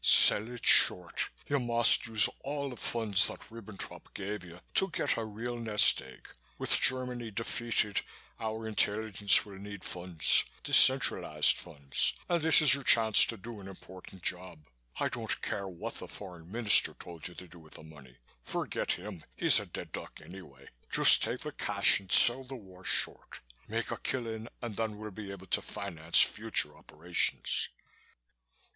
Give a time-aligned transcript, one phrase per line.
[0.03, 1.29] Sell it short!
[1.45, 6.01] You must use all the funds that Ribbentrop gave you to get a real nest
[6.01, 6.27] egg.
[6.57, 8.01] With Germany defeated,
[8.39, 13.67] our intelligence will need funds decentralized funds and this is your chance to do an
[13.67, 14.65] important job.
[14.99, 18.17] I don't care what the Foreign Minister told you to do with the money.
[18.41, 20.69] Forget him he's a dead duck, anyway.
[20.89, 23.41] Just take the cash and sell the war short.
[23.67, 27.69] Make a killing and then we'll be able to finance future operations."